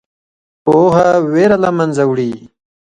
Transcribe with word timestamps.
پوهه 0.65 1.09
ویره 1.31 1.57
له 1.63 1.69
منځه 1.77 2.03
وړي. 2.09 2.31